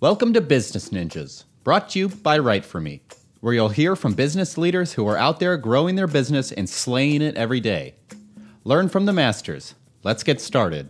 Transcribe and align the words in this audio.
Welcome 0.00 0.32
to 0.32 0.40
Business 0.40 0.88
Ninjas, 0.88 1.44
brought 1.62 1.90
to 1.90 1.98
you 1.98 2.08
by 2.08 2.38
Write 2.38 2.64
For 2.64 2.80
Me, 2.80 3.02
where 3.40 3.52
you'll 3.52 3.68
hear 3.68 3.94
from 3.94 4.14
business 4.14 4.56
leaders 4.56 4.94
who 4.94 5.06
are 5.06 5.18
out 5.18 5.40
there 5.40 5.58
growing 5.58 5.94
their 5.94 6.06
business 6.06 6.52
and 6.52 6.66
slaying 6.66 7.20
it 7.20 7.36
every 7.36 7.60
day. 7.60 7.96
Learn 8.64 8.88
from 8.88 9.04
the 9.04 9.12
masters. 9.12 9.74
Let's 10.02 10.22
get 10.22 10.40
started. 10.40 10.88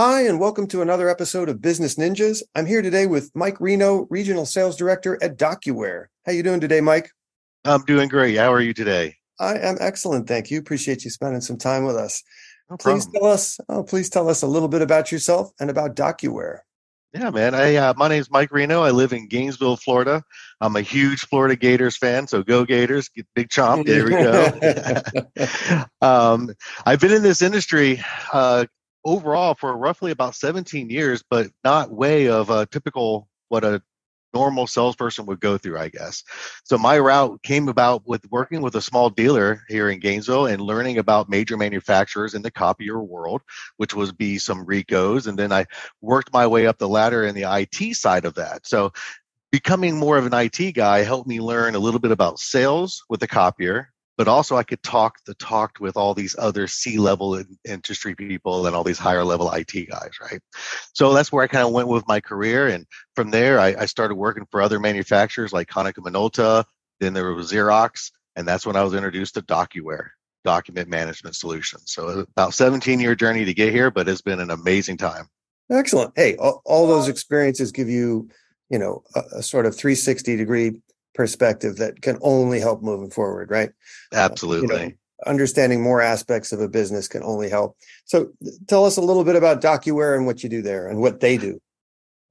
Hi, 0.00 0.22
and 0.22 0.40
welcome 0.40 0.66
to 0.68 0.80
another 0.80 1.10
episode 1.10 1.50
of 1.50 1.60
Business 1.60 1.96
Ninjas. 1.96 2.42
I'm 2.54 2.64
here 2.64 2.80
today 2.80 3.04
with 3.04 3.30
Mike 3.34 3.60
Reno, 3.60 4.06
Regional 4.08 4.46
Sales 4.46 4.78
Director 4.78 5.22
at 5.22 5.36
DocuWare. 5.36 6.06
How 6.24 6.32
you 6.32 6.42
doing 6.42 6.60
today, 6.60 6.80
Mike? 6.80 7.10
I'm 7.66 7.84
doing 7.84 8.08
great. 8.08 8.38
How 8.38 8.50
are 8.50 8.62
you 8.62 8.72
today? 8.72 9.16
I 9.38 9.58
am 9.58 9.76
excellent, 9.80 10.28
thank 10.28 10.50
you. 10.50 10.58
Appreciate 10.58 11.04
you 11.04 11.10
spending 11.10 11.42
some 11.42 11.58
time 11.58 11.84
with 11.84 11.96
us. 11.96 12.22
No 12.70 12.76
please 12.76 13.06
tell 13.06 13.26
us, 13.26 13.60
oh, 13.68 13.82
please 13.82 14.08
tell 14.08 14.28
us 14.28 14.42
a 14.42 14.46
little 14.46 14.68
bit 14.68 14.82
about 14.82 15.12
yourself 15.12 15.52
and 15.60 15.70
about 15.70 15.94
DocuWare. 15.96 16.60
Yeah, 17.14 17.28
man. 17.28 17.54
I 17.54 17.76
uh, 17.76 17.94
my 17.94 18.08
name's 18.08 18.30
Mike 18.30 18.50
Reno. 18.50 18.82
I 18.82 18.90
live 18.90 19.12
in 19.12 19.28
Gainesville, 19.28 19.76
Florida. 19.76 20.22
I'm 20.62 20.76
a 20.76 20.80
huge 20.80 21.26
Florida 21.26 21.56
Gators 21.56 21.96
fan, 21.98 22.26
so 22.26 22.42
go 22.42 22.64
Gators! 22.64 23.10
Get 23.10 23.26
big 23.34 23.50
chomp. 23.50 23.84
There 23.86 24.04
we 24.04 24.10
go. 24.12 25.84
um, 26.06 26.54
I've 26.86 27.00
been 27.00 27.12
in 27.12 27.22
this 27.22 27.42
industry 27.42 28.02
uh, 28.32 28.64
overall 29.04 29.54
for 29.54 29.76
roughly 29.76 30.10
about 30.10 30.34
17 30.34 30.88
years, 30.88 31.22
but 31.28 31.48
not 31.62 31.92
way 31.92 32.28
of 32.28 32.48
a 32.48 32.64
typical 32.64 33.28
what 33.48 33.62
a 33.62 33.82
normal 34.34 34.66
salesperson 34.66 35.26
would 35.26 35.40
go 35.40 35.58
through, 35.58 35.78
I 35.78 35.88
guess. 35.88 36.22
So 36.64 36.78
my 36.78 36.98
route 36.98 37.42
came 37.42 37.68
about 37.68 38.06
with 38.06 38.24
working 38.30 38.62
with 38.62 38.74
a 38.76 38.82
small 38.82 39.10
dealer 39.10 39.62
here 39.68 39.90
in 39.90 39.98
Gainesville 39.98 40.46
and 40.46 40.60
learning 40.60 40.98
about 40.98 41.28
major 41.28 41.56
manufacturers 41.56 42.34
in 42.34 42.42
the 42.42 42.50
copier 42.50 43.00
world, 43.00 43.42
which 43.76 43.94
was 43.94 44.12
be 44.12 44.38
some 44.38 44.66
Ricohs, 44.66 45.26
and 45.26 45.38
then 45.38 45.52
I 45.52 45.66
worked 46.00 46.32
my 46.32 46.46
way 46.46 46.66
up 46.66 46.78
the 46.78 46.88
ladder 46.88 47.24
in 47.24 47.34
the 47.34 47.44
IT 47.44 47.94
side 47.96 48.24
of 48.24 48.34
that. 48.34 48.66
So 48.66 48.92
becoming 49.50 49.98
more 49.98 50.16
of 50.16 50.26
an 50.26 50.34
IT 50.34 50.72
guy 50.72 51.02
helped 51.02 51.28
me 51.28 51.40
learn 51.40 51.74
a 51.74 51.78
little 51.78 52.00
bit 52.00 52.10
about 52.10 52.38
sales 52.38 53.04
with 53.08 53.20
the 53.20 53.28
copier, 53.28 53.92
but 54.16 54.28
also 54.28 54.56
I 54.56 54.62
could 54.62 54.82
talk 54.82 55.18
the 55.26 55.34
talk 55.34 55.78
with 55.80 55.96
all 55.96 56.14
these 56.14 56.36
other 56.38 56.66
C-level 56.66 57.42
industry 57.64 58.14
people 58.14 58.66
and 58.66 58.76
all 58.76 58.84
these 58.84 58.98
higher 58.98 59.24
level 59.24 59.50
IT 59.52 59.72
guys, 59.88 60.10
right? 60.20 60.40
So 60.92 61.12
that's 61.12 61.32
where 61.32 61.44
I 61.44 61.48
kind 61.48 61.66
of 61.66 61.72
went 61.72 61.88
with 61.88 62.06
my 62.06 62.20
career, 62.20 62.68
and 62.68 62.86
from 63.14 63.30
there 63.30 63.58
I, 63.58 63.74
I 63.78 63.86
started 63.86 64.14
working 64.14 64.46
for 64.50 64.62
other 64.62 64.78
manufacturers 64.78 65.52
like 65.52 65.68
Konica 65.68 65.98
Minolta. 65.98 66.64
Then 67.00 67.14
there 67.14 67.32
was 67.32 67.52
Xerox, 67.52 68.10
and 68.36 68.46
that's 68.46 68.66
when 68.66 68.76
I 68.76 68.84
was 68.84 68.94
introduced 68.94 69.34
to 69.34 69.42
DocuWare, 69.42 70.10
document 70.44 70.88
management 70.88 71.36
solutions. 71.36 71.84
So 71.86 72.26
about 72.36 72.54
17 72.54 73.00
year 73.00 73.14
journey 73.14 73.44
to 73.44 73.54
get 73.54 73.72
here, 73.72 73.90
but 73.90 74.08
it's 74.08 74.22
been 74.22 74.40
an 74.40 74.50
amazing 74.50 74.98
time. 74.98 75.26
Excellent. 75.70 76.12
Hey, 76.16 76.36
all, 76.36 76.60
all 76.64 76.86
those 76.86 77.08
experiences 77.08 77.72
give 77.72 77.88
you, 77.88 78.28
you 78.68 78.78
know, 78.78 79.02
a, 79.14 79.38
a 79.38 79.42
sort 79.42 79.66
of 79.66 79.74
360 79.74 80.36
degree 80.36 80.72
perspective 81.14 81.76
that 81.76 82.02
can 82.02 82.18
only 82.22 82.60
help 82.60 82.82
moving 82.82 83.10
forward, 83.10 83.50
right? 83.50 83.70
Uh, 84.12 84.16
Absolutely. 84.16 84.96
Understanding 85.24 85.82
more 85.82 86.00
aspects 86.00 86.52
of 86.52 86.60
a 86.60 86.68
business 86.68 87.06
can 87.06 87.22
only 87.22 87.48
help. 87.48 87.76
So 88.06 88.32
tell 88.66 88.84
us 88.84 88.96
a 88.96 89.02
little 89.02 89.24
bit 89.24 89.36
about 89.36 89.60
DocuWare 89.60 90.16
and 90.16 90.26
what 90.26 90.42
you 90.42 90.48
do 90.48 90.62
there 90.62 90.88
and 90.88 91.00
what 91.00 91.20
they 91.20 91.36
do. 91.36 91.60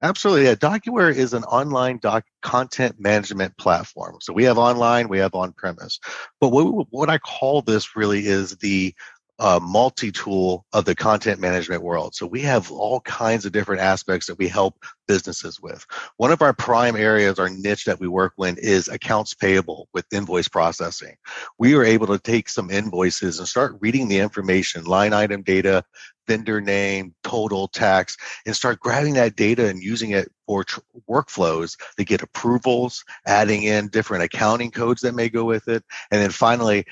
Absolutely. 0.04 0.46
Yeah. 0.46 0.56
DocuWare 0.56 1.14
is 1.16 1.34
an 1.34 1.44
online 1.44 2.00
doc 2.00 2.26
content 2.42 2.96
management 3.00 3.56
platform. 3.58 4.18
So 4.20 4.34
we 4.34 4.44
have 4.46 4.58
online, 4.58 5.10
we 5.10 5.20
have 5.20 5.36
on 5.36 5.54
premise. 5.54 6.00
But 6.40 6.50
what, 6.50 6.88
what 6.90 7.10
I 7.10 7.20
call 7.20 7.62
this 7.62 7.96
really 7.96 8.26
is 8.26 8.58
the 8.58 8.96
uh, 9.42 9.60
multi-tool 9.60 10.64
of 10.72 10.86
the 10.86 10.94
content 10.94 11.40
management 11.42 11.82
world. 11.82 12.14
So 12.14 12.28
we 12.28 12.42
have 12.42 12.72
all 12.72 13.02
kinds 13.02 13.44
of 13.44 13.52
different 13.52 13.82
aspects 13.82 14.28
that 14.28 14.38
we 14.38 14.48
help 14.48 14.86
businesses 15.08 15.60
with. 15.60 15.84
One 16.18 16.32
of 16.32 16.44
our 16.44 16.54
prime 16.54 16.96
areas, 16.96 17.40
our 17.40 17.50
niche 17.50 17.86
that 17.86 18.00
we 18.00 18.08
work 18.08 18.34
in 18.38 18.58
is 18.60 18.88
accounts 18.88 19.34
payable 19.34 19.90
with 19.96 20.06
invoice 20.14 20.48
processing. 20.48 21.16
We 21.58 21.74
are 21.74 21.84
able 21.84 22.06
to 22.08 22.20
take 22.20 22.50
some 22.50 22.70
invoices 22.70 23.40
and 23.40 23.48
start 23.48 23.78
reading 23.80 24.08
the 24.08 24.20
information, 24.20 24.84
line 24.84 25.12
item 25.12 25.42
data, 25.42 25.84
vendor 26.28 26.62
name, 26.62 27.14
total 27.24 27.68
tax, 27.68 28.16
and 28.46 28.56
start 28.56 28.80
grabbing 28.80 29.16
that 29.16 29.36
data 29.36 29.68
and 29.68 29.82
using 29.82 30.12
it 30.12 30.32
for 30.46 30.64
tr- 30.64 30.80
workflows 31.10 31.78
to 31.98 32.06
get 32.06 32.22
approvals, 32.22 33.04
adding 33.26 33.64
in 33.64 33.88
different 33.90 34.24
accounting 34.24 34.72
codes 34.72 35.02
that 35.02 35.16
may 35.16 35.30
go 35.30 35.44
with 35.44 35.68
it. 35.68 35.84
And 36.12 36.22
then 36.22 36.30
finally, 36.30 36.86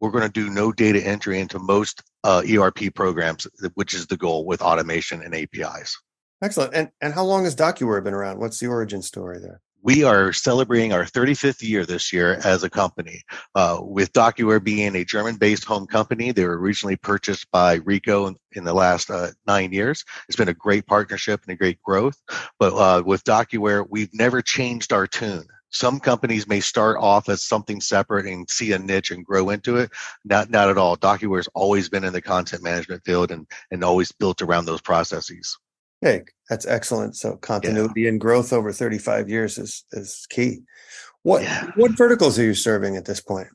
we're 0.00 0.10
going 0.10 0.24
to 0.24 0.28
do 0.28 0.50
no 0.50 0.72
data 0.72 1.04
entry 1.06 1.40
into 1.40 1.58
most 1.58 2.02
uh, 2.24 2.42
ERP 2.48 2.94
programs, 2.94 3.46
which 3.74 3.94
is 3.94 4.06
the 4.06 4.16
goal 4.16 4.44
with 4.44 4.62
automation 4.62 5.22
and 5.22 5.34
APIs. 5.34 5.96
Excellent. 6.42 6.74
And 6.74 6.90
and 7.00 7.12
how 7.12 7.24
long 7.24 7.44
has 7.44 7.54
DocuWare 7.54 8.02
been 8.02 8.14
around? 8.14 8.38
What's 8.38 8.58
the 8.58 8.66
origin 8.66 9.02
story 9.02 9.38
there? 9.38 9.60
We 9.82 10.04
are 10.04 10.32
celebrating 10.32 10.92
our 10.92 11.04
35th 11.04 11.66
year 11.66 11.86
this 11.86 12.12
year 12.12 12.34
as 12.44 12.62
a 12.62 12.70
company. 12.70 13.22
Uh, 13.54 13.78
with 13.80 14.12
DocuWare 14.12 14.62
being 14.62 14.94
a 14.94 15.06
German-based 15.06 15.64
home 15.64 15.86
company, 15.86 16.32
they 16.32 16.44
were 16.44 16.58
originally 16.58 16.96
purchased 16.96 17.50
by 17.50 17.78
Ricoh 17.78 18.28
in, 18.28 18.36
in 18.52 18.64
the 18.64 18.74
last 18.74 19.10
uh, 19.10 19.28
nine 19.46 19.72
years. 19.72 20.04
It's 20.28 20.36
been 20.36 20.50
a 20.50 20.54
great 20.54 20.86
partnership 20.86 21.40
and 21.44 21.54
a 21.54 21.56
great 21.56 21.80
growth. 21.82 22.16
But 22.58 22.74
uh, 22.74 23.02
with 23.04 23.24
DocuWare, 23.24 23.86
we've 23.88 24.12
never 24.12 24.42
changed 24.42 24.92
our 24.92 25.06
tune. 25.06 25.46
Some 25.70 26.00
companies 26.00 26.46
may 26.48 26.60
start 26.60 26.96
off 26.98 27.28
as 27.28 27.42
something 27.42 27.80
separate 27.80 28.26
and 28.26 28.48
see 28.50 28.72
a 28.72 28.78
niche 28.78 29.10
and 29.10 29.24
grow 29.24 29.50
into 29.50 29.76
it. 29.76 29.90
Not 30.24 30.50
not 30.50 30.68
at 30.68 30.78
all. 30.78 30.96
DocuWare 30.96 31.38
has 31.38 31.48
always 31.54 31.88
been 31.88 32.04
in 32.04 32.12
the 32.12 32.22
content 32.22 32.62
management 32.62 33.04
field 33.04 33.30
and 33.30 33.46
and 33.70 33.84
always 33.84 34.12
built 34.12 34.42
around 34.42 34.66
those 34.66 34.80
processes. 34.80 35.58
Hey, 36.00 36.22
that's 36.48 36.66
excellent. 36.66 37.16
So 37.16 37.36
continuity 37.36 38.08
and 38.08 38.20
growth 38.20 38.52
over 38.52 38.72
35 38.72 39.28
years 39.28 39.58
is 39.58 39.84
is 39.92 40.26
key. 40.30 40.62
What 41.22 41.42
Yeah. 41.42 41.70
what 41.76 41.96
verticals 41.96 42.38
are 42.38 42.44
you 42.44 42.54
serving 42.54 42.96
at 42.96 43.04
this 43.04 43.20
point? 43.20 43.48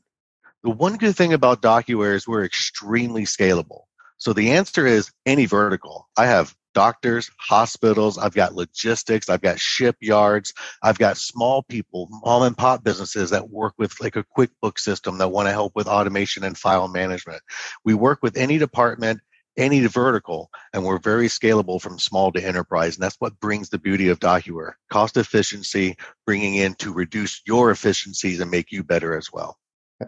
The 0.62 0.70
one 0.70 0.96
good 0.96 1.16
thing 1.16 1.32
about 1.32 1.62
DocuWare 1.62 2.14
is 2.14 2.26
we're 2.26 2.44
extremely 2.44 3.24
scalable. 3.24 3.82
So 4.18 4.32
the 4.32 4.52
answer 4.52 4.86
is 4.86 5.10
any 5.26 5.46
vertical. 5.46 6.08
I 6.16 6.26
have 6.26 6.54
doctors, 6.76 7.30
hospitals, 7.38 8.18
I've 8.18 8.34
got 8.34 8.54
logistics, 8.54 9.30
I've 9.30 9.40
got 9.40 9.58
shipyards, 9.58 10.52
I've 10.82 10.98
got 10.98 11.16
small 11.16 11.62
people, 11.62 12.06
mom 12.22 12.42
and 12.42 12.56
pop 12.56 12.84
businesses 12.84 13.30
that 13.30 13.48
work 13.48 13.72
with 13.78 13.98
like 13.98 14.14
a 14.14 14.26
QuickBooks 14.36 14.80
system 14.80 15.16
that 15.16 15.30
want 15.30 15.48
to 15.48 15.52
help 15.52 15.72
with 15.74 15.88
automation 15.88 16.44
and 16.44 16.56
file 16.56 16.86
management. 16.86 17.40
We 17.82 17.94
work 17.94 18.18
with 18.22 18.36
any 18.36 18.58
department, 18.58 19.20
any 19.56 19.86
vertical, 19.86 20.50
and 20.74 20.84
we're 20.84 20.98
very 20.98 21.28
scalable 21.28 21.80
from 21.80 21.98
small 21.98 22.30
to 22.32 22.44
enterprise. 22.44 22.96
And 22.96 23.02
that's 23.02 23.16
what 23.20 23.40
brings 23.40 23.70
the 23.70 23.78
beauty 23.78 24.08
of 24.10 24.20
DocuWare. 24.20 24.72
Cost 24.92 25.16
efficiency, 25.16 25.96
bringing 26.26 26.56
in 26.56 26.74
to 26.74 26.92
reduce 26.92 27.40
your 27.46 27.70
efficiencies 27.70 28.38
and 28.40 28.50
make 28.50 28.70
you 28.70 28.84
better 28.84 29.16
as 29.16 29.32
well. 29.32 29.56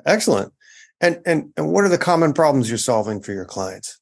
Excellent. 0.05 0.53
And 1.01 1.23
and 1.25 1.51
and 1.57 1.73
what 1.73 1.85
are 1.85 1.89
the 1.89 1.97
common 1.97 2.35
problems 2.35 2.69
you're 2.69 2.77
solving 2.77 3.23
for 3.23 3.33
your 3.33 3.47
clients? 3.47 3.99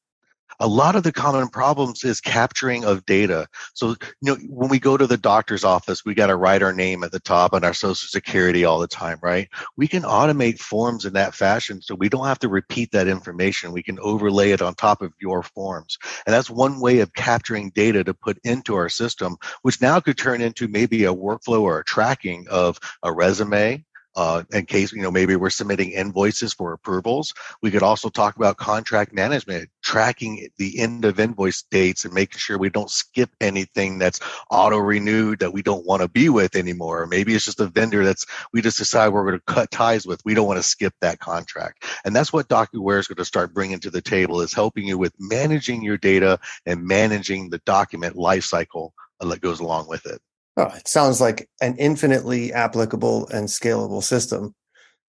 A 0.59 0.67
lot 0.67 0.95
of 0.95 1.03
the 1.03 1.11
common 1.11 1.47
problems 1.49 2.03
is 2.03 2.19
capturing 2.19 2.83
of 2.83 3.05
data. 3.05 3.47
So, 3.73 3.89
you 3.89 3.95
know, 4.21 4.35
when 4.49 4.69
we 4.69 4.79
go 4.79 4.97
to 4.97 5.07
the 5.07 5.17
doctor's 5.17 5.63
office, 5.63 6.03
we 6.03 6.15
got 6.15 6.27
to 6.27 6.35
write 6.35 6.63
our 6.63 6.73
name 6.73 7.03
at 7.03 7.11
the 7.11 7.19
top 7.19 7.53
and 7.53 7.63
our 7.63 7.73
social 7.73 8.07
security 8.07 8.65
all 8.65 8.79
the 8.79 8.87
time, 8.87 9.19
right? 9.21 9.49
We 9.75 9.87
can 9.87 10.03
automate 10.03 10.59
forms 10.59 11.05
in 11.05 11.13
that 11.13 11.35
fashion 11.35 11.81
so 11.81 11.95
we 11.95 12.09
don't 12.09 12.25
have 12.25 12.39
to 12.39 12.49
repeat 12.49 12.91
that 12.91 13.07
information. 13.07 13.71
We 13.71 13.83
can 13.83 13.99
overlay 13.99 14.51
it 14.51 14.61
on 14.61 14.75
top 14.75 15.01
of 15.01 15.13
your 15.19 15.43
forms. 15.43 15.97
And 16.25 16.33
that's 16.33 16.49
one 16.49 16.79
way 16.79 16.99
of 16.99 17.13
capturing 17.13 17.69
data 17.71 18.03
to 18.03 18.13
put 18.13 18.39
into 18.43 18.75
our 18.75 18.89
system, 18.89 19.37
which 19.61 19.81
now 19.81 19.99
could 19.99 20.17
turn 20.17 20.41
into 20.41 20.67
maybe 20.67 21.05
a 21.05 21.13
workflow 21.13 21.61
or 21.61 21.79
a 21.79 21.85
tracking 21.85 22.47
of 22.49 22.79
a 23.03 23.11
resume, 23.11 23.83
uh, 24.17 24.43
in 24.51 24.65
case 24.65 24.91
you 24.91 25.01
know 25.01 25.11
maybe 25.11 25.35
we're 25.35 25.51
submitting 25.51 25.91
invoices 25.91 26.51
for 26.51 26.73
approvals. 26.73 27.33
We 27.61 27.69
could 27.69 27.83
also 27.83 28.09
talk 28.09 28.35
about 28.35 28.57
contract 28.57 29.13
management, 29.13 29.69
tracking 29.83 30.49
the 30.57 30.79
end 30.79 31.05
of 31.05 31.19
invoice 31.19 31.63
dates 31.69 32.03
and 32.03 32.13
making 32.13 32.39
sure 32.39 32.57
we 32.57 32.71
don't 32.71 32.89
skip 32.89 33.29
anything 33.39 33.99
that's 33.99 34.19
auto 34.49 34.77
renewed 34.77 35.39
that 35.39 35.53
we 35.53 35.61
don't 35.61 35.85
want 35.85 36.01
to 36.01 36.07
be 36.07 36.29
with 36.29 36.55
anymore. 36.55 37.05
Maybe 37.05 37.35
it's 37.35 37.45
just 37.45 37.59
a 37.59 37.67
vendor 37.67 38.03
that's 38.03 38.25
we 38.51 38.61
just 38.61 38.79
decide 38.79 39.09
we're 39.09 39.25
going 39.25 39.39
to 39.39 39.53
cut 39.53 39.69
ties 39.69 40.07
with. 40.07 40.19
We 40.25 40.33
don't 40.33 40.47
want 40.47 40.57
to 40.57 40.67
skip 40.67 40.95
that 41.01 41.19
contract, 41.19 41.85
and 42.03 42.15
that's 42.15 42.33
what 42.33 42.49
DocuWare 42.49 42.99
is 42.99 43.07
going 43.07 43.17
to 43.17 43.25
start 43.25 43.53
bringing 43.53 43.79
to 43.81 43.91
the 43.91 44.01
table 44.01 44.41
is 44.41 44.53
helping 44.53 44.87
you 44.87 44.97
with 44.97 45.13
managing 45.19 45.83
your 45.83 45.97
data 45.97 46.39
and 46.65 46.83
managing 46.83 47.51
the 47.51 47.59
document 47.59 48.15
lifecycle 48.15 48.91
that 49.19 49.41
goes 49.41 49.59
along 49.59 49.87
with 49.87 50.05
it. 50.07 50.19
Oh, 50.57 50.71
it 50.75 50.87
sounds 50.87 51.21
like 51.21 51.47
an 51.61 51.75
infinitely 51.77 52.51
applicable 52.51 53.27
and 53.29 53.47
scalable 53.47 54.03
system. 54.03 54.55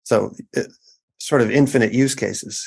So, 0.05 0.35
it, 0.55 0.69
sort 1.19 1.43
of 1.43 1.51
infinite 1.51 1.93
use 1.93 2.15
cases. 2.15 2.67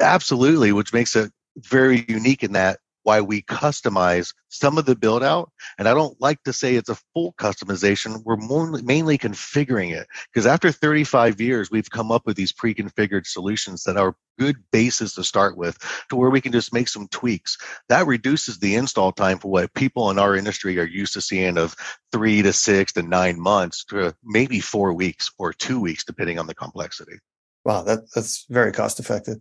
Absolutely, 0.00 0.72
which 0.72 0.92
makes 0.92 1.16
it 1.16 1.32
very 1.58 2.04
unique 2.08 2.42
in 2.42 2.52
that 2.52 2.80
why 3.06 3.20
we 3.20 3.40
customize 3.42 4.34
some 4.48 4.78
of 4.78 4.84
the 4.84 4.96
build 4.96 5.22
out. 5.22 5.52
And 5.78 5.88
I 5.88 5.94
don't 5.94 6.20
like 6.20 6.42
to 6.42 6.52
say 6.52 6.74
it's 6.74 6.88
a 6.88 6.98
full 7.14 7.34
customization. 7.34 8.20
We're 8.24 8.36
more, 8.36 8.66
mainly 8.82 9.16
configuring 9.16 9.96
it 9.96 10.08
because 10.32 10.44
after 10.44 10.72
35 10.72 11.40
years, 11.40 11.70
we've 11.70 11.88
come 11.88 12.10
up 12.10 12.26
with 12.26 12.36
these 12.36 12.50
pre 12.50 12.74
configured 12.74 13.24
solutions 13.24 13.84
that 13.84 13.96
are 13.96 14.16
good 14.40 14.56
bases 14.72 15.14
to 15.14 15.22
start 15.22 15.56
with 15.56 15.78
to 16.10 16.16
where 16.16 16.30
we 16.30 16.40
can 16.40 16.50
just 16.50 16.74
make 16.74 16.88
some 16.88 17.06
tweaks. 17.06 17.56
That 17.88 18.08
reduces 18.08 18.58
the 18.58 18.74
install 18.74 19.12
time 19.12 19.38
for 19.38 19.52
what 19.52 19.72
people 19.74 20.10
in 20.10 20.18
our 20.18 20.34
industry 20.34 20.76
are 20.80 20.84
used 20.84 21.12
to 21.12 21.20
seeing 21.20 21.58
of 21.58 21.76
three 22.10 22.42
to 22.42 22.52
six 22.52 22.92
to 22.94 23.02
nine 23.02 23.40
months 23.40 23.84
to 23.84 24.16
maybe 24.24 24.58
four 24.58 24.92
weeks 24.92 25.30
or 25.38 25.52
two 25.52 25.80
weeks, 25.80 26.04
depending 26.04 26.40
on 26.40 26.48
the 26.48 26.56
complexity. 26.56 27.20
Wow, 27.64 27.82
that, 27.84 28.00
that's 28.16 28.46
very 28.48 28.72
cost 28.72 28.98
effective. 28.98 29.36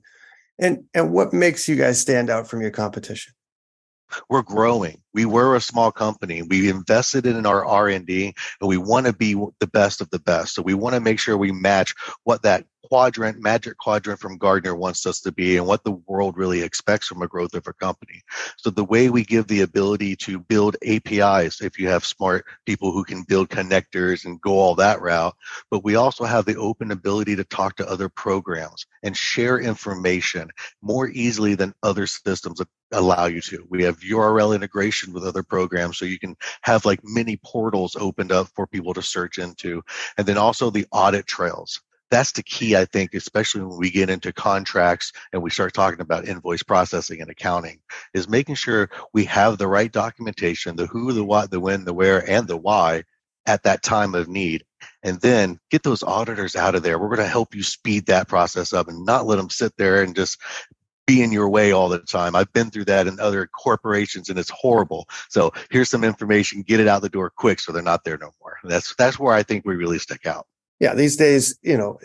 And 0.60 0.84
and 0.94 1.12
what 1.12 1.34
makes 1.34 1.68
you 1.68 1.76
guys 1.76 2.00
stand 2.00 2.30
out 2.30 2.48
from 2.48 2.62
your 2.62 2.72
competition? 2.72 3.34
We're 4.30 4.42
growing. 4.42 5.02
We 5.14 5.26
were 5.26 5.56
a 5.56 5.62
small 5.62 5.92
company. 5.92 6.42
We 6.42 6.70
invested 6.70 7.26
in 7.26 7.46
our 7.46 7.66
r&d 7.66 8.34
and 8.62 8.68
we 8.68 8.78
want 8.78 9.06
to 9.06 9.14
be 9.14 9.34
the 9.60 9.68
best 9.68 10.02
of 10.02 10.10
the 10.10 10.20
best. 10.20 10.56
So 10.56 10.62
we 10.62 10.74
want 10.74 10.96
to 10.96 11.02
make 11.02 11.20
sure 11.20 11.38
we 11.38 11.52
match 11.52 11.96
what 12.24 12.44
that 12.44 12.66
quadrant 12.88 13.42
magic 13.42 13.78
quadrant 13.78 14.20
from 14.20 14.38
Gartner 14.38 14.76
wants 14.76 15.06
us 15.06 15.22
to 15.22 15.32
be 15.32 15.58
and 15.58 15.68
what 15.68 15.84
the 15.84 15.92
world 16.08 16.38
really 16.38 16.62
expects 16.62 17.08
from 17.08 17.22
a 17.22 17.28
growth 17.28 17.54
of 17.54 17.68
a 17.68 17.74
company 17.74 18.22
so 18.58 18.70
the 18.70 18.84
way 18.84 19.10
we 19.10 19.24
give 19.24 19.48
the 19.48 19.62
ability 19.62 20.16
to 20.18 20.40
build 20.40 20.76
apis 20.84 21.62
if 21.62 21.80
you 21.80 21.88
have 21.88 22.06
smart 22.06 22.46
people 22.66 22.92
who 22.92 23.04
can 23.04 23.24
build 23.24 23.50
connectors 23.50 24.26
and 24.26 24.42
go 24.42 24.54
all 24.54 24.76
that 24.76 25.02
route 25.02 25.36
but 25.72 25.84
we 25.84 25.96
also 25.96 26.24
have 26.24 26.46
the 26.46 26.58
open 26.58 26.92
ability 26.92 27.36
to 27.36 27.44
talk 27.44 27.76
to 27.76 27.90
other 27.90 28.10
programs 28.10 28.86
and 29.04 29.16
share 29.16 29.60
information 29.60 30.50
more 30.82 31.10
easily 31.10 31.56
than 31.56 31.74
other 31.84 32.08
systems 32.08 32.62
allow 32.92 33.26
you 33.26 33.42
to. 33.42 33.66
We 33.70 33.84
have 33.84 34.00
URL 34.00 34.56
integration 34.56 35.14
with 35.14 35.24
other 35.24 35.44
programs 35.44 35.98
so 35.98 36.06
you 36.06 36.20
can 36.20 36.36
have 36.62 36.86
like 36.86 37.00
mini 37.04 37.40
portals 37.44 37.96
opened 37.96 38.32
up 38.32 38.48
for 38.56 38.68
people 38.68 38.94
to 38.94 39.02
search 39.02 39.38
into. 39.38 39.84
And 40.18 40.26
then 40.26 40.38
also 40.38 40.70
the 40.70 40.86
audit 40.92 41.28
trails. 41.28 41.82
That's 42.16 42.32
the 42.32 42.44
key, 42.44 42.78
I 42.78 42.86
think, 42.86 43.14
especially 43.14 43.64
when 43.64 43.78
we 43.78 43.92
get 43.92 44.10
into 44.10 44.32
contracts 44.32 45.12
and 45.34 45.44
we 45.44 45.50
start 45.50 45.74
talking 45.74 46.00
about 46.00 46.26
invoice 46.26 46.64
processing 46.64 47.20
and 47.20 47.30
accounting, 47.30 47.82
is 48.14 48.30
making 48.30 48.56
sure 48.56 48.90
we 49.12 49.26
have 49.26 49.58
the 49.58 49.68
right 49.68 49.92
documentation, 49.92 50.78
the 50.78 50.88
who, 50.88 51.12
the 51.12 51.26
what, 51.26 51.52
the 51.52 51.60
when, 51.60 51.84
the 51.84 51.94
where, 51.94 52.24
and 52.30 52.48
the 52.48 52.56
why 52.56 53.04
at 53.46 53.64
that 53.64 53.84
time 53.84 54.16
of 54.16 54.30
need. 54.30 54.64
And 55.04 55.20
then 55.20 55.60
get 55.70 55.84
those 55.84 56.04
auditors 56.04 56.56
out 56.56 56.74
of 56.74 56.84
there. 56.84 56.98
We're 56.98 57.10
going 57.10 57.20
to 57.20 57.28
help 57.28 57.54
you 57.54 57.64
speed 57.64 58.06
that 58.06 58.30
process 58.30 58.72
up 58.72 58.88
and 58.88 59.06
not 59.06 59.28
let 59.28 59.36
them 59.36 59.50
sit 59.50 59.76
there 59.76 60.02
and 60.02 60.16
just 60.16 60.40
be 61.06 61.22
in 61.22 61.34
your 61.34 61.50
way 61.50 61.74
all 61.74 61.90
the 61.90 62.00
time. 62.00 62.34
I've 62.34 62.54
been 62.54 62.72
through 62.72 62.86
that 62.86 63.08
in 63.08 63.20
other 63.20 63.46
corporations 63.46 64.30
and 64.30 64.40
it's 64.40 64.52
horrible. 64.52 65.10
So 65.28 65.52
here's 65.70 65.90
some 65.90 66.06
information, 66.06 66.62
get 66.62 66.80
it 66.80 66.88
out 66.88 67.02
the 67.02 67.10
door 67.10 67.30
quick 67.30 67.60
so 67.60 67.74
they're 67.74 67.82
not 67.84 68.06
there 68.06 68.18
no 68.18 68.32
more. 68.40 68.58
That's 68.64 68.96
that's 68.96 69.20
where 69.20 69.34
I 69.34 69.44
think 69.44 69.66
we 69.66 69.76
really 69.76 70.00
stick 70.00 70.26
out. 70.26 70.48
Yeah, 70.80 70.94
these 70.94 71.16
days, 71.16 71.58
you 71.62 71.78
know, 71.78 72.00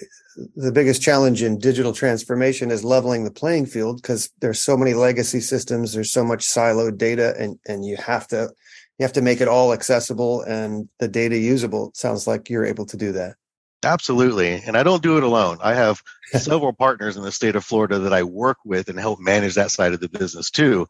the 0.56 0.72
biggest 0.72 1.02
challenge 1.02 1.42
in 1.42 1.58
digital 1.58 1.92
transformation 1.92 2.70
is 2.70 2.84
leveling 2.84 3.24
the 3.24 3.30
playing 3.30 3.66
field 3.66 3.96
because 3.96 4.30
there's 4.40 4.60
so 4.60 4.76
many 4.76 4.94
legacy 4.94 5.40
systems, 5.40 5.92
there's 5.92 6.12
so 6.12 6.24
much 6.24 6.46
siloed 6.46 6.98
data 6.98 7.34
and 7.38 7.58
and 7.66 7.84
you 7.84 7.96
have 7.96 8.28
to 8.28 8.50
you 8.98 9.04
have 9.04 9.12
to 9.14 9.22
make 9.22 9.40
it 9.40 9.48
all 9.48 9.72
accessible 9.72 10.42
and 10.42 10.88
the 10.98 11.08
data 11.08 11.36
usable. 11.36 11.88
It 11.88 11.96
sounds 11.96 12.26
like 12.26 12.48
you're 12.48 12.66
able 12.66 12.86
to 12.86 12.96
do 12.96 13.12
that. 13.12 13.36
Absolutely. 13.82 14.62
And 14.66 14.76
I 14.76 14.82
don't 14.82 15.02
do 15.02 15.16
it 15.16 15.22
alone. 15.22 15.58
I 15.62 15.74
have 15.74 16.02
several 16.32 16.74
partners 16.74 17.16
in 17.16 17.22
the 17.22 17.32
state 17.32 17.56
of 17.56 17.64
Florida 17.64 17.98
that 18.00 18.12
I 18.12 18.22
work 18.22 18.58
with 18.64 18.88
and 18.88 18.98
help 18.98 19.18
manage 19.18 19.54
that 19.54 19.70
side 19.70 19.94
of 19.94 20.00
the 20.00 20.08
business 20.08 20.50
too. 20.50 20.86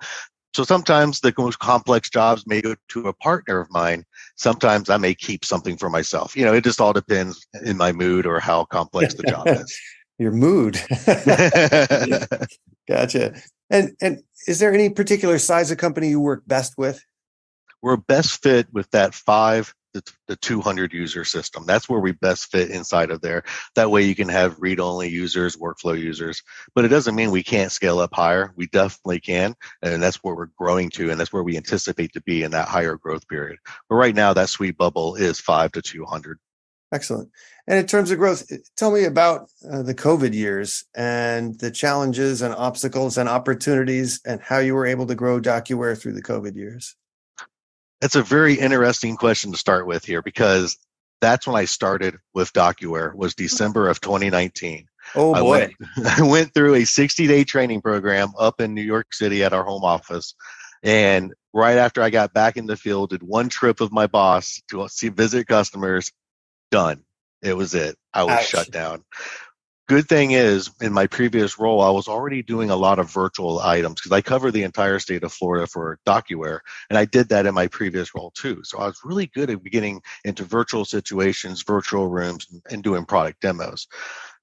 So 0.53 0.65
sometimes 0.65 1.21
the 1.21 1.33
most 1.39 1.59
complex 1.61 2.11
jobs 2.11 2.47
may 2.47 2.61
go 2.61 2.75
to 2.89 3.09
a 3.09 3.13
partner 3.13 3.61
of 3.61 3.71
mine. 3.71 4.05
Sometimes 4.37 4.91
I 4.91 4.97
may 4.97 5.15
keep 5.15 5.45
something 5.45 5.77
for 5.77 5.89
myself. 5.89 6.37
You 6.37 6.45
know, 6.45 6.55
it 6.55 6.65
just 6.65 6.81
all 6.81 6.93
depends 6.93 7.47
in 7.63 7.77
my 7.77 7.93
mood 7.93 8.27
or 8.27 8.41
how 8.41 8.65
complex 8.65 9.15
the 9.15 9.23
job 9.23 9.47
is. 9.47 9.79
Your 10.19 10.33
mood. 10.33 10.79
gotcha. 12.89 13.41
And 13.71 13.93
and 14.03 14.23
is 14.47 14.59
there 14.59 14.75
any 14.75 14.91
particular 14.91 15.39
size 15.39 15.71
of 15.71 15.79
company 15.79 16.09
you 16.09 16.21
work 16.21 16.43
best 16.47 16.75
with? 16.77 17.03
We're 17.81 17.97
best 17.97 18.43
fit 18.43 18.67
with 18.73 18.91
that 18.91 19.15
five 19.15 19.75
the, 19.93 20.03
the 20.29 20.37
200 20.37 20.93
user 20.93 21.25
system. 21.25 21.65
That's 21.67 21.89
where 21.89 22.01
we 22.01 22.13
best 22.13 22.51
fit 22.51 22.71
inside 22.71 23.11
of 23.11 23.21
there. 23.21 23.43
That 23.75 23.91
way 23.91 24.03
you 24.03 24.15
can 24.15 24.29
have 24.29 24.57
read 24.59 24.81
only 24.81 25.09
users, 25.09 25.57
workflow 25.57 25.99
users, 25.99 26.43
but 26.75 26.85
it 26.85 26.89
doesn't 26.89 27.15
mean 27.15 27.31
we 27.31 27.43
can't 27.43 27.73
scale 27.73 27.99
up 27.99 28.15
higher. 28.15 28.53
We 28.57 28.67
definitely 28.67 29.21
can. 29.21 29.55
And 29.83 30.03
that's 30.03 30.17
where 30.19 30.35
we're 30.35 30.47
growing 30.59 30.91
to. 30.91 31.11
And 31.11 31.19
that's 31.19 31.33
where 31.33 31.43
we 31.43 31.57
anticipate 31.57 32.13
to 32.13 32.23
be 32.23 32.43
in 32.43 32.53
that 32.53 32.69
higher 32.69 32.97
growth 32.97 33.27
period. 33.29 33.59
But 33.89 33.97
right 33.97 34.15
now 34.15 34.33
that 34.35 34.49
sweet 34.49 34.77
bubble 34.77 35.17
is 35.17 35.41
five 35.41 35.73
to 35.73 35.83
200. 35.83 36.39
Excellent. 36.93 37.31
And 37.69 37.79
in 37.79 37.87
terms 37.87 38.11
of 38.11 38.19
growth, 38.19 38.51
tell 38.77 38.91
me 38.91 39.05
about 39.05 39.49
uh, 39.71 39.83
the 39.83 39.95
COVID 39.95 40.35
years 40.35 40.85
and 40.95 41.57
the 41.61 41.71
challenges 41.71 42.43
and 42.43 42.53
obstacles 42.53 43.17
and 43.17 43.29
opportunities 43.29 44.21
and 44.27 44.41
how 44.41 44.59
you 44.59 44.75
were 44.75 44.87
able 44.87 45.07
to 45.07 45.15
grow 45.15 45.41
DocuWare 45.41 46.01
through 46.01 46.15
the 46.15 46.23
COVID 46.23 46.57
years. 46.57 46.97
That's 48.01 48.17
a 48.17 48.23
very 48.23 48.55
interesting 48.55 49.17
question 49.17 49.53
to 49.53 49.59
start 49.59 49.87
with 49.87 50.05
here 50.05 50.23
because 50.23 50.79
that's 51.21 51.47
when 51.47 51.57
I 51.57 51.67
started 51.67 52.17
with 52.35 52.53
DocuWare 52.53 53.15
was 53.15 53.35
hmm. 53.35 53.43
December 53.43 53.89
of 53.89 54.01
2019. 54.01 54.87
Oh 55.15 55.35
boy. 55.35 55.39
I 55.39 55.43
went, 55.43 55.73
I 56.21 56.23
went 56.23 56.55
through 56.55 56.75
a 56.75 56.85
60 56.85 57.27
day 57.27 57.45
training 57.45 57.83
program 57.83 58.31
up 58.39 58.61
in 58.61 58.75
New 58.75 58.83
York 58.83 59.13
City 59.13 59.45
at 59.45 59.53
our 59.53 59.65
home 59.65 59.85
office. 59.85 60.35
And 60.83 61.35
right 61.53 61.77
after 61.77 62.01
I 62.01 62.11
got 62.11 62.33
back 62.33 62.57
in 62.57 62.67
the 62.67 62.77
field, 62.77 63.11
did 63.11 63.23
one 63.23 63.49
trip 63.49 63.81
of 63.81 63.93
my 63.93 64.07
boss 64.07 64.63
to 64.71 64.89
see 64.89 65.09
visit 65.09 65.47
customers, 65.47 66.11
done. 66.71 67.05
It 67.43 67.57
was 67.57 67.75
it. 67.75 67.97
I 68.15 68.25
was 68.25 68.39
Ouch. 68.39 68.49
shut 68.49 68.71
down 68.71 69.05
good 69.91 70.09
thing 70.09 70.31
is 70.31 70.71
in 70.81 70.93
my 70.93 71.09
previous 71.09 71.59
role 71.59 71.81
i 71.81 71.91
was 71.91 72.07
already 72.07 72.45
doing 72.45 72.71
a 72.71 72.77
lot 72.77 73.01
of 73.01 73.13
virtual 73.13 73.59
items 73.59 73.95
because 73.95 74.13
i 74.13 74.21
cover 74.21 74.53
the 74.53 74.63
entire 74.63 75.01
state 75.01 75.25
of 75.25 75.33
florida 75.33 75.67
for 75.67 75.99
docuware 76.07 76.61
and 76.91 76.97
i 76.97 77.05
did 77.05 77.29
that 77.29 77.45
in 77.45 77.53
my 77.53 77.67
previous 77.67 78.15
role 78.15 78.31
too. 78.37 78.63
So 78.63 78.79
i 78.79 78.87
was 78.87 79.01
really 79.03 79.27
good 79.27 79.51
at 79.51 79.65
getting 79.65 80.01
into 80.25 80.45
virtual 80.45 80.85
situations 80.85 81.65
virtual 81.65 82.07
rooms 82.07 82.47
and 82.71 82.85
doing 82.85 83.05
product 83.05 83.41
demos. 83.41 83.89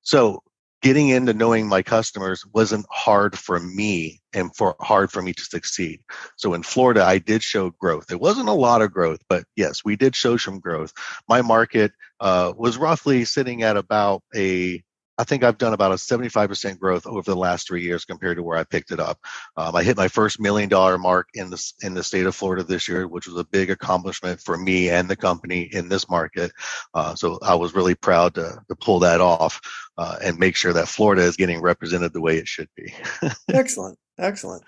So 0.02 0.44
getting 0.82 1.08
into 1.08 1.34
knowing 1.34 1.66
my 1.66 1.82
customers 1.82 2.46
wasn't 2.54 2.86
hard 2.92 3.40
for 3.40 3.58
me 3.58 4.22
and 4.34 4.54
for 4.54 4.76
hard 4.82 5.14
for 5.14 5.22
me 5.22 5.32
to 5.32 5.44
succeed. 5.46 6.02
So 6.36 6.56
in 6.56 6.64
florida 6.64 7.06
i 7.06 7.20
did 7.20 7.42
show 7.42 7.70
growth. 7.80 8.12
It 8.12 8.20
wasn't 8.20 8.50
a 8.50 8.64
lot 8.68 8.82
of 8.82 8.92
growth 8.92 9.22
but 9.30 9.46
yes 9.56 9.86
we 9.86 9.96
did 9.96 10.14
show 10.14 10.36
some 10.36 10.60
growth. 10.60 10.92
My 11.30 11.42
market 11.42 11.94
uh, 12.20 12.52
was 12.58 12.78
roughly 12.78 13.24
sitting 13.24 13.64
at 13.64 13.78
about 13.78 14.24
a 14.36 14.84
I 15.18 15.24
think 15.24 15.44
I've 15.44 15.58
done 15.58 15.74
about 15.74 15.92
a 15.92 15.96
75% 15.96 16.80
growth 16.80 17.08
over 17.08 17.30
the 17.30 17.38
last 17.38 17.68
three 17.68 17.82
years 17.82 18.06
compared 18.06 18.38
to 18.38 18.44
where 18.44 18.58
I 18.58 18.64
picked 18.64 18.92
it 18.92 19.00
up. 19.00 19.20
Um, 19.56 19.76
I 19.76 19.84
hit 19.84 19.98
my 19.98 20.08
first 20.08 20.40
million 20.40 20.70
dollar 20.70 20.98
mark 20.98 21.30
in 21.34 21.50
the 21.50 21.74
in 21.82 21.94
the 21.94 22.04
state 22.04 22.26
of 22.26 22.36
Florida 22.36 22.64
this 22.64 22.88
year, 22.88 23.08
which 23.08 23.28
was 23.28 23.38
a 23.38 23.46
big 23.46 23.70
accomplishment 23.70 24.40
for 24.42 24.58
me 24.58 24.90
and 24.90 25.10
the 25.10 25.16
company 25.16 25.70
in 25.74 25.90
this 25.90 26.10
market. 26.10 26.52
Uh, 26.94 27.16
so 27.16 27.40
I 27.42 27.56
was 27.56 27.74
really 27.74 27.96
proud 27.96 28.36
to, 28.36 28.62
to 28.68 28.76
pull 28.76 29.00
that 29.00 29.22
off 29.22 29.60
uh, 29.98 30.18
and 30.24 30.38
make 30.38 30.56
sure 30.56 30.74
that 30.74 30.88
Florida 30.88 31.24
is 31.24 31.38
getting 31.38 31.62
represented 31.62 32.14
the 32.14 32.22
way 32.22 32.38
it 32.38 32.48
should 32.48 32.70
be. 32.76 32.94
excellent, 33.50 33.98
excellent. 34.18 34.64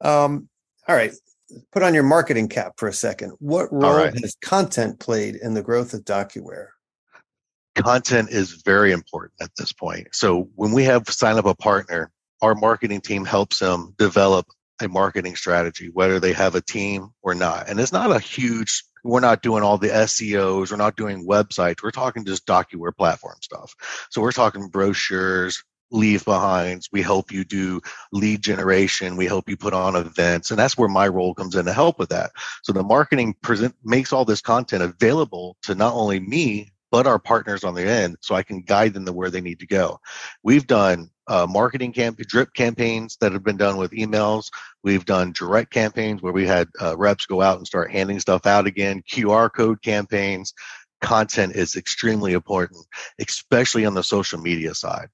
Um, 0.00 0.48
all 0.88 0.94
right, 0.94 1.12
put 1.72 1.82
on 1.82 1.94
your 1.94 2.02
marketing 2.02 2.48
cap 2.48 2.74
for 2.76 2.88
a 2.88 2.92
second. 2.92 3.32
What 3.38 3.72
role 3.72 3.96
right. 3.96 4.18
has 4.20 4.36
content 4.42 5.00
played 5.00 5.36
in 5.36 5.54
the 5.54 5.62
growth 5.62 5.94
of 5.94 6.04
DocuWare? 6.04 6.68
Content 7.82 8.30
is 8.30 8.62
very 8.64 8.92
important 8.92 9.34
at 9.40 9.50
this 9.56 9.72
point. 9.72 10.08
So 10.12 10.48
when 10.54 10.72
we 10.72 10.84
have 10.84 11.08
sign 11.08 11.38
up 11.38 11.46
a 11.46 11.54
partner, 11.54 12.10
our 12.42 12.54
marketing 12.54 13.00
team 13.00 13.24
helps 13.24 13.58
them 13.58 13.94
develop 13.98 14.46
a 14.82 14.88
marketing 14.88 15.36
strategy, 15.36 15.90
whether 15.92 16.20
they 16.20 16.32
have 16.32 16.54
a 16.54 16.60
team 16.60 17.10
or 17.22 17.34
not. 17.34 17.68
And 17.68 17.78
it's 17.78 17.92
not 17.92 18.10
a 18.10 18.18
huge, 18.18 18.82
we're 19.04 19.20
not 19.20 19.42
doing 19.42 19.62
all 19.62 19.76
the 19.76 19.88
SEOs, 19.88 20.70
we're 20.70 20.76
not 20.76 20.96
doing 20.96 21.26
websites, 21.26 21.82
we're 21.82 21.90
talking 21.90 22.24
just 22.24 22.46
DocuWare 22.46 22.96
platform 22.96 23.36
stuff. 23.42 23.74
So 24.10 24.22
we're 24.22 24.32
talking 24.32 24.68
brochures, 24.68 25.62
leave 25.90 26.24
behinds. 26.24 26.88
We 26.92 27.02
help 27.02 27.32
you 27.32 27.44
do 27.44 27.80
lead 28.12 28.42
generation. 28.42 29.16
We 29.16 29.26
help 29.26 29.48
you 29.48 29.56
put 29.56 29.74
on 29.74 29.96
events. 29.96 30.50
And 30.50 30.58
that's 30.58 30.78
where 30.78 30.88
my 30.88 31.08
role 31.08 31.34
comes 31.34 31.56
in 31.56 31.64
to 31.66 31.72
help 31.72 31.98
with 31.98 32.10
that. 32.10 32.30
So 32.62 32.72
the 32.72 32.82
marketing 32.82 33.34
present 33.42 33.74
makes 33.84 34.12
all 34.12 34.24
this 34.24 34.40
content 34.40 34.82
available 34.82 35.56
to 35.62 35.74
not 35.74 35.94
only 35.94 36.20
me, 36.20 36.72
but 36.90 37.06
our 37.06 37.18
partners 37.18 37.64
on 37.64 37.74
the 37.74 37.86
end 37.86 38.16
so 38.20 38.34
I 38.34 38.42
can 38.42 38.62
guide 38.62 38.94
them 38.94 39.04
to 39.06 39.12
where 39.12 39.30
they 39.30 39.40
need 39.40 39.60
to 39.60 39.66
go. 39.66 40.00
We've 40.42 40.66
done 40.66 41.10
uh, 41.26 41.46
marketing 41.48 41.92
camp 41.92 42.18
drip 42.18 42.52
campaigns 42.54 43.16
that 43.20 43.32
have 43.32 43.44
been 43.44 43.56
done 43.56 43.76
with 43.76 43.92
emails. 43.92 44.50
We've 44.82 45.04
done 45.04 45.32
direct 45.32 45.72
campaigns 45.72 46.22
where 46.22 46.32
we 46.32 46.46
had 46.46 46.68
uh, 46.80 46.96
reps 46.96 47.26
go 47.26 47.40
out 47.40 47.58
and 47.58 47.66
start 47.66 47.92
handing 47.92 48.18
stuff 48.20 48.46
out 48.46 48.66
again, 48.66 49.02
QR 49.10 49.50
code 49.52 49.82
campaigns. 49.82 50.52
Content 51.00 51.54
is 51.54 51.76
extremely 51.76 52.32
important, 52.32 52.84
especially 53.18 53.86
on 53.86 53.94
the 53.94 54.02
social 54.02 54.40
media 54.40 54.74
side. 54.74 55.08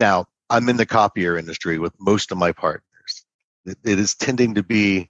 Now, 0.00 0.26
I'm 0.50 0.68
in 0.68 0.76
the 0.76 0.86
copier 0.86 1.38
industry 1.38 1.78
with 1.78 1.92
most 1.98 2.32
of 2.32 2.38
my 2.38 2.52
partners 2.52 2.82
it, 3.68 3.78
it 3.84 3.98
is 3.98 4.14
tending 4.14 4.54
to 4.54 4.62
be 4.62 5.08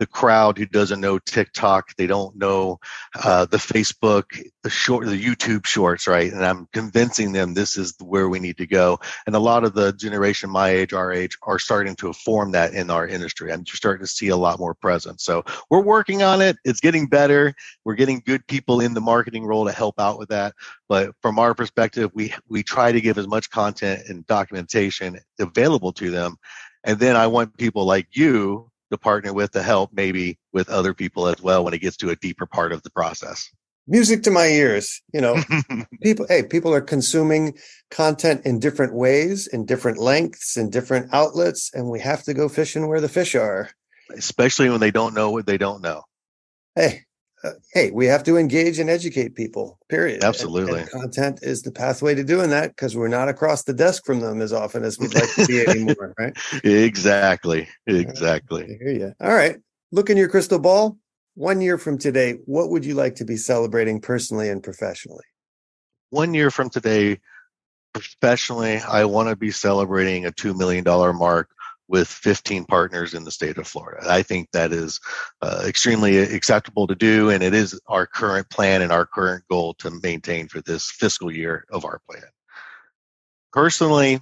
the 0.00 0.06
crowd 0.06 0.56
who 0.56 0.64
doesn't 0.64 1.00
know 1.00 1.18
TikTok, 1.18 1.94
they 1.96 2.06
don't 2.06 2.34
know 2.34 2.80
uh, 3.22 3.44
the 3.44 3.58
Facebook, 3.58 4.24
the 4.62 4.70
short, 4.70 5.04
the 5.04 5.22
YouTube 5.22 5.66
shorts, 5.66 6.08
right? 6.08 6.32
And 6.32 6.44
I'm 6.44 6.66
convincing 6.72 7.32
them 7.32 7.52
this 7.52 7.76
is 7.76 7.94
where 8.00 8.26
we 8.26 8.40
need 8.40 8.56
to 8.56 8.66
go. 8.66 8.98
And 9.26 9.36
a 9.36 9.38
lot 9.38 9.62
of 9.62 9.74
the 9.74 9.92
generation 9.92 10.48
my 10.48 10.70
age, 10.70 10.94
our 10.94 11.12
age, 11.12 11.36
are 11.42 11.58
starting 11.58 11.96
to 11.96 12.14
form 12.14 12.52
that 12.52 12.72
in 12.72 12.90
our 12.90 13.06
industry. 13.06 13.52
I'm 13.52 13.66
starting 13.66 14.04
to 14.06 14.10
see 14.10 14.28
a 14.28 14.36
lot 14.36 14.58
more 14.58 14.74
presence. 14.74 15.22
So 15.22 15.44
we're 15.68 15.82
working 15.82 16.22
on 16.22 16.40
it. 16.40 16.56
It's 16.64 16.80
getting 16.80 17.06
better. 17.06 17.52
We're 17.84 17.94
getting 17.94 18.22
good 18.24 18.46
people 18.46 18.80
in 18.80 18.94
the 18.94 19.02
marketing 19.02 19.44
role 19.44 19.66
to 19.66 19.72
help 19.72 20.00
out 20.00 20.18
with 20.18 20.30
that. 20.30 20.54
But 20.88 21.14
from 21.20 21.38
our 21.38 21.54
perspective, 21.54 22.10
we 22.14 22.32
we 22.48 22.62
try 22.62 22.90
to 22.90 23.02
give 23.02 23.18
as 23.18 23.28
much 23.28 23.50
content 23.50 24.08
and 24.08 24.26
documentation 24.26 25.20
available 25.38 25.92
to 25.92 26.10
them. 26.10 26.36
And 26.84 26.98
then 26.98 27.16
I 27.16 27.26
want 27.26 27.58
people 27.58 27.84
like 27.84 28.08
you 28.12 28.69
to 28.90 28.98
partner 28.98 29.32
with 29.32 29.52
to 29.52 29.62
help 29.62 29.90
maybe 29.92 30.38
with 30.52 30.68
other 30.68 30.94
people 30.94 31.26
as 31.26 31.40
well 31.40 31.64
when 31.64 31.74
it 31.74 31.80
gets 31.80 31.96
to 31.98 32.10
a 32.10 32.16
deeper 32.16 32.46
part 32.46 32.72
of 32.72 32.82
the 32.82 32.90
process. 32.90 33.48
Music 33.86 34.22
to 34.22 34.30
my 34.30 34.46
ears 34.46 35.00
you 35.12 35.20
know. 35.20 35.36
People 36.02 36.26
hey 36.28 36.42
people 36.42 36.72
are 36.72 36.80
consuming 36.80 37.54
content 37.90 38.42
in 38.44 38.58
different 38.58 38.94
ways 38.94 39.46
in 39.46 39.66
different 39.66 39.98
lengths 39.98 40.56
in 40.56 40.70
different 40.70 41.12
outlets 41.12 41.70
and 41.74 41.88
we 41.88 42.00
have 42.00 42.22
to 42.24 42.34
go 42.34 42.48
fishing 42.48 42.88
where 42.88 43.00
the 43.00 43.08
fish 43.08 43.34
are. 43.34 43.70
Especially 44.16 44.68
when 44.68 44.80
they 44.80 44.90
don't 44.90 45.14
know 45.14 45.30
what 45.30 45.46
they 45.46 45.58
don't 45.58 45.82
know. 45.82 46.02
Hey 46.74 47.04
uh, 47.42 47.52
hey, 47.72 47.90
we 47.90 48.06
have 48.06 48.22
to 48.24 48.36
engage 48.36 48.78
and 48.78 48.90
educate 48.90 49.34
people, 49.34 49.78
period. 49.88 50.22
Absolutely. 50.22 50.80
And, 50.80 50.90
and 50.92 51.02
content 51.02 51.40
is 51.42 51.62
the 51.62 51.72
pathway 51.72 52.14
to 52.14 52.24
doing 52.24 52.50
that 52.50 52.68
because 52.68 52.96
we're 52.96 53.08
not 53.08 53.28
across 53.28 53.62
the 53.62 53.72
desk 53.72 54.04
from 54.04 54.20
them 54.20 54.42
as 54.42 54.52
often 54.52 54.84
as 54.84 54.98
we'd 54.98 55.14
like 55.14 55.32
to 55.34 55.46
be 55.46 55.60
anymore, 55.66 56.14
right? 56.18 56.36
Exactly. 56.62 57.68
Exactly. 57.86 58.64
I 58.64 58.84
hear 58.84 58.92
you. 58.92 59.12
All 59.20 59.32
right. 59.32 59.56
Look 59.90 60.10
in 60.10 60.16
your 60.16 60.28
crystal 60.28 60.58
ball. 60.58 60.98
One 61.34 61.60
year 61.62 61.78
from 61.78 61.96
today, 61.96 62.34
what 62.44 62.70
would 62.70 62.84
you 62.84 62.94
like 62.94 63.14
to 63.16 63.24
be 63.24 63.36
celebrating 63.36 64.00
personally 64.00 64.50
and 64.50 64.62
professionally? 64.62 65.24
One 66.10 66.34
year 66.34 66.50
from 66.50 66.68
today, 66.68 67.20
professionally, 67.94 68.78
I 68.78 69.04
want 69.06 69.30
to 69.30 69.36
be 69.36 69.50
celebrating 69.50 70.26
a 70.26 70.32
$2 70.32 70.56
million 70.56 70.84
mark 70.84 71.48
with 71.90 72.06
15 72.06 72.64
partners 72.66 73.14
in 73.14 73.24
the 73.24 73.32
state 73.32 73.58
of 73.58 73.66
Florida. 73.66 74.06
I 74.08 74.22
think 74.22 74.48
that 74.52 74.72
is 74.72 75.00
uh, 75.42 75.64
extremely 75.66 76.18
acceptable 76.18 76.86
to 76.86 76.94
do, 76.94 77.30
and 77.30 77.42
it 77.42 77.52
is 77.52 77.78
our 77.88 78.06
current 78.06 78.48
plan 78.48 78.80
and 78.80 78.92
our 78.92 79.04
current 79.04 79.42
goal 79.50 79.74
to 79.74 79.90
maintain 80.02 80.46
for 80.46 80.60
this 80.60 80.88
fiscal 80.88 81.32
year 81.32 81.64
of 81.70 81.84
our 81.84 82.00
plan. 82.08 82.22
Personally, 83.52 84.20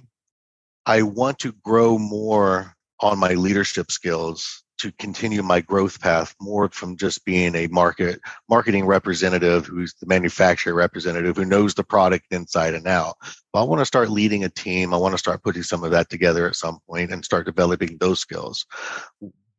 I 0.85 1.03
want 1.03 1.37
to 1.39 1.53
grow 1.63 1.99
more 1.99 2.73
on 2.99 3.19
my 3.19 3.33
leadership 3.35 3.91
skills 3.91 4.63
to 4.79 4.91
continue 4.93 5.43
my 5.43 5.61
growth 5.61 5.99
path 6.01 6.33
more 6.41 6.69
from 6.69 6.97
just 6.97 7.25
being 7.25 7.53
a 7.55 7.67
market 7.67 8.19
marketing 8.49 8.85
representative 8.85 9.65
who's 9.65 9.93
the 9.95 10.07
manufacturer 10.07 10.73
representative 10.73 11.35
who 11.35 11.45
knows 11.45 11.73
the 11.73 11.83
product 11.83 12.25
inside 12.31 12.73
and 12.73 12.87
out. 12.87 13.15
But 13.51 13.61
I 13.61 13.65
want 13.65 13.79
to 13.79 13.85
start 13.85 14.09
leading 14.09 14.43
a 14.43 14.49
team. 14.49 14.93
I 14.93 14.97
want 14.97 15.13
to 15.13 15.17
start 15.19 15.43
putting 15.43 15.63
some 15.63 15.83
of 15.83 15.91
that 15.91 16.09
together 16.09 16.47
at 16.47 16.55
some 16.55 16.79
point 16.87 17.11
and 17.11 17.23
start 17.23 17.45
developing 17.45 17.97
those 17.99 18.19
skills 18.19 18.65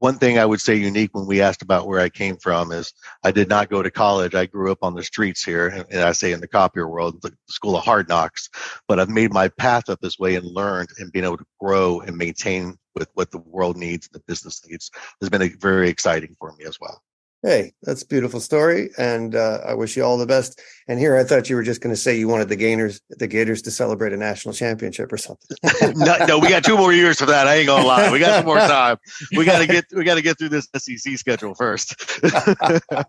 one 0.00 0.16
thing 0.18 0.38
I 0.38 0.46
would 0.46 0.62
say 0.62 0.74
unique 0.74 1.14
when 1.14 1.26
we 1.26 1.42
asked 1.42 1.62
about 1.62 1.86
where 1.86 2.00
I 2.00 2.08
came 2.08 2.38
from 2.38 2.72
is 2.72 2.92
I 3.22 3.30
did 3.30 3.48
not 3.50 3.68
go 3.68 3.82
to 3.82 3.90
college. 3.90 4.34
I 4.34 4.46
grew 4.46 4.72
up 4.72 4.78
on 4.82 4.94
the 4.94 5.04
streets 5.04 5.44
here, 5.44 5.86
and 5.90 6.00
I 6.00 6.12
say 6.12 6.32
in 6.32 6.40
the 6.40 6.48
copier 6.48 6.88
world, 6.88 7.20
the 7.20 7.36
school 7.48 7.76
of 7.76 7.84
hard 7.84 8.08
knocks. 8.08 8.48
But 8.88 8.98
I've 8.98 9.10
made 9.10 9.32
my 9.32 9.48
path 9.48 9.90
up 9.90 10.00
this 10.00 10.18
way 10.18 10.36
and 10.36 10.46
learned 10.46 10.88
and 10.98 11.12
being 11.12 11.26
able 11.26 11.36
to 11.36 11.44
grow 11.60 12.00
and 12.00 12.16
maintain 12.16 12.76
with 12.94 13.08
what 13.12 13.30
the 13.30 13.38
world 13.38 13.76
needs 13.76 14.08
and 14.08 14.18
the 14.18 14.24
business 14.26 14.66
needs 14.66 14.90
has 15.20 15.28
been 15.28 15.56
very 15.60 15.90
exciting 15.90 16.34
for 16.38 16.52
me 16.58 16.64
as 16.64 16.78
well. 16.80 17.02
Hey, 17.42 17.72
that's 17.82 18.02
a 18.02 18.06
beautiful 18.06 18.38
story, 18.38 18.90
and 18.98 19.34
uh, 19.34 19.60
I 19.66 19.72
wish 19.72 19.96
you 19.96 20.04
all 20.04 20.18
the 20.18 20.26
best. 20.26 20.60
And 20.88 20.98
here, 20.98 21.16
I 21.16 21.24
thought 21.24 21.48
you 21.48 21.56
were 21.56 21.62
just 21.62 21.80
going 21.80 21.94
to 21.94 22.00
say 22.00 22.18
you 22.18 22.28
wanted 22.28 22.50
the 22.50 22.56
Gators, 22.56 23.00
the 23.08 23.26
Gators, 23.26 23.62
to 23.62 23.70
celebrate 23.70 24.12
a 24.12 24.18
national 24.18 24.52
championship 24.52 25.10
or 25.10 25.16
something. 25.16 25.56
no, 25.96 26.16
no, 26.26 26.38
we 26.38 26.50
got 26.50 26.64
two 26.64 26.76
more 26.76 26.92
years 26.92 27.18
for 27.18 27.24
that. 27.24 27.46
I 27.46 27.56
ain't 27.56 27.66
gonna 27.66 27.86
lie, 27.86 28.12
we 28.12 28.18
got 28.18 28.36
some 28.36 28.44
more 28.44 28.58
time. 28.58 28.98
We 29.34 29.46
got 29.46 29.60
to 29.60 29.66
get, 29.66 29.86
we 29.96 30.04
got 30.04 30.16
to 30.16 30.22
get 30.22 30.38
through 30.38 30.50
this 30.50 30.68
SEC 30.76 31.16
schedule 31.16 31.54
first. 31.54 31.94
all 32.92 33.04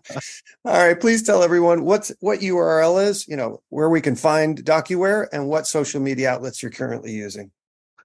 right, 0.64 0.98
please 0.98 1.22
tell 1.22 1.42
everyone 1.42 1.84
what's 1.84 2.10
what 2.20 2.40
URL 2.40 3.06
is, 3.06 3.28
you 3.28 3.36
know, 3.36 3.60
where 3.68 3.90
we 3.90 4.00
can 4.00 4.16
find 4.16 4.64
DocuWare, 4.64 5.26
and 5.30 5.46
what 5.46 5.66
social 5.66 6.00
media 6.00 6.30
outlets 6.30 6.62
you're 6.62 6.72
currently 6.72 7.12
using. 7.12 7.50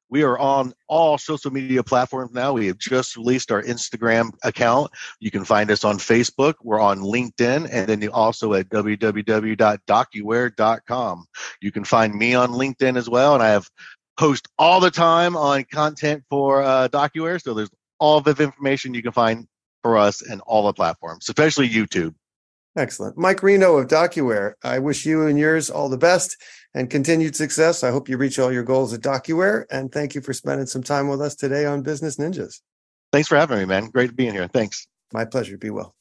We 0.10 0.24
are 0.24 0.40
on 0.40 0.74
all 0.88 1.18
social 1.18 1.52
media 1.52 1.84
platforms 1.84 2.32
now. 2.34 2.54
We 2.54 2.68
have 2.68 2.78
just 2.78 3.18
released 3.18 3.52
our 3.52 3.62
Instagram 3.62 4.32
account. 4.44 4.90
You 5.20 5.32
can 5.32 5.44
find 5.44 5.70
us 5.72 5.84
on 5.84 5.98
Facebook. 5.98 6.54
We're 6.64 6.80
on 6.80 7.00
LinkedIn 7.00 7.68
and 7.72 7.88
then 7.88 8.02
you 8.02 8.12
also 8.12 8.54
at 8.54 8.70
www.docuware.com. 8.70 11.26
You 11.62 11.72
can 11.72 11.84
find 11.84 12.16
me 12.16 12.36
on 12.36 12.50
LinkedIn 12.50 12.98
as 12.98 13.10
well. 13.10 13.34
And 13.34 13.42
I 13.44 13.50
have 13.50 13.68
post 14.18 14.48
all 14.58 14.80
the 14.80 14.92
time 14.92 15.36
on 15.36 15.66
content 15.66 16.24
for 16.30 16.64
uh, 16.64 16.88
DocuWare. 16.88 17.42
So 17.42 17.54
there's 17.54 17.70
all 18.00 18.22
the 18.22 18.32
information 18.32 18.94
you 18.94 19.04
can 19.04 19.12
find 19.12 19.46
for 19.84 19.98
us 19.98 20.22
and 20.22 20.42
all 20.42 20.66
the 20.66 20.74
platforms, 20.74 21.30
especially 21.30 21.70
YouTube. 21.70 22.14
Excellent. 22.76 23.18
Mike 23.18 23.42
Reno 23.42 23.78
of 23.78 23.88
DocuWare. 23.88 24.54
I 24.64 24.80
wish 24.80 25.06
you 25.06 25.26
and 25.26 25.40
yours 25.40 25.70
all 25.70 25.90
the 25.90 25.98
best 25.98 26.38
and 26.78 26.90
continued 26.92 27.36
success. 27.36 27.84
I 27.84 27.90
hope 27.90 28.08
you 28.08 28.18
reach 28.18 28.38
all 28.38 28.54
your 28.54 28.62
goals 28.62 28.94
at 28.94 29.02
DocuWare. 29.02 29.66
And 29.72 29.92
thank 29.92 30.14
you 30.14 30.22
for 30.22 30.32
spending 30.32 30.68
some 30.68 30.84
time 30.84 31.08
with 31.08 31.20
us 31.22 31.34
today 31.34 31.66
on 31.66 31.82
Business 31.82 32.18
Ninjas. 32.18 32.62
Thanks 33.12 33.28
for 33.28 33.36
having 33.36 33.58
me, 33.58 33.66
man. 33.66 33.88
Great 33.88 34.16
being 34.16 34.34
here. 34.34 34.48
Thanks. 34.48 34.86
My 35.12 35.26
pleasure. 35.26 35.58
Be 35.58 35.72
well. 35.72 35.96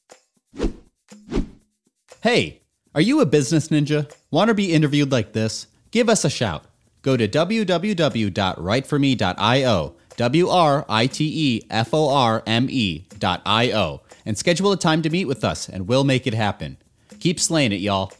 Hey, 2.21 2.61
are 2.93 3.01
you 3.01 3.21
a 3.21 3.25
business 3.25 3.69
ninja? 3.69 4.13
Want 4.29 4.49
to 4.49 4.53
be 4.53 4.71
interviewed 4.71 5.11
like 5.11 5.33
this? 5.33 5.65
Give 5.89 6.09
us 6.09 6.23
a 6.23 6.29
shout. 6.29 6.65
Go 7.01 7.17
to 7.17 7.27
www.writeforme.io, 7.27 9.95
W 10.17 10.49
R 10.49 10.85
I 10.89 11.07
T 11.07 11.31
E 11.33 11.63
F 11.71 11.91
O 11.93 12.09
R 12.09 12.43
M 12.45 12.67
E.io, 12.69 14.01
and 14.25 14.37
schedule 14.37 14.73
a 14.73 14.77
time 14.77 15.01
to 15.01 15.09
meet 15.09 15.25
with 15.25 15.43
us, 15.43 15.67
and 15.69 15.87
we'll 15.87 16.03
make 16.03 16.27
it 16.27 16.35
happen. 16.35 16.77
Keep 17.19 17.39
slaying 17.39 17.71
it, 17.71 17.79
y'all. 17.79 18.11